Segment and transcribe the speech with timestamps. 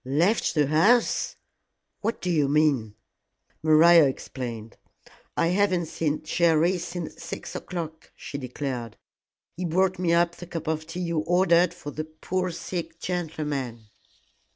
[0.03, 1.35] "Left the house!
[1.99, 2.95] What do you mean?"
[3.61, 4.75] Maria explained.
[5.37, 8.97] "I haven't seen Jerry since six o'clock," she declared;
[9.55, 13.91] "he brought me up the cup of tea you ordered for the poor sick gentleman."